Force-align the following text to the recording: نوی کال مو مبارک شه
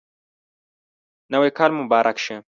نوی 1.31 1.49
کال 1.57 1.71
مو 1.75 1.81
مبارک 1.85 2.17
شه 2.25 2.35